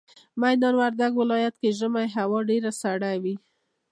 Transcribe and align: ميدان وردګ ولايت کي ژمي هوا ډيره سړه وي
ميدان 0.43 0.73
وردګ 0.77 1.11
ولايت 1.21 1.55
کي 1.61 1.69
ژمي 1.79 2.05
هوا 2.15 2.39
ډيره 2.49 2.71
سړه 2.81 3.11
وي 3.23 3.35